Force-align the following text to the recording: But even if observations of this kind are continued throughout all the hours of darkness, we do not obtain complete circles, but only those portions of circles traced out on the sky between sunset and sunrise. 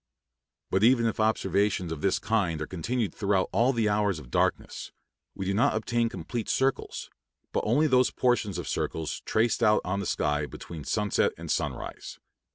But 0.71 0.83
even 0.83 1.05
if 1.05 1.19
observations 1.19 1.91
of 1.91 2.01
this 2.01 2.17
kind 2.17 2.59
are 2.59 2.65
continued 2.65 3.13
throughout 3.13 3.49
all 3.51 3.71
the 3.71 3.87
hours 3.87 4.17
of 4.17 4.31
darkness, 4.31 4.91
we 5.35 5.45
do 5.45 5.53
not 5.53 5.75
obtain 5.75 6.09
complete 6.09 6.49
circles, 6.49 7.11
but 7.51 7.61
only 7.67 7.85
those 7.85 8.09
portions 8.09 8.57
of 8.57 8.67
circles 8.67 9.21
traced 9.27 9.61
out 9.61 9.81
on 9.85 9.99
the 9.99 10.07
sky 10.07 10.47
between 10.47 10.85
sunset 10.85 11.33
and 11.37 11.51
sunrise. 11.51 12.17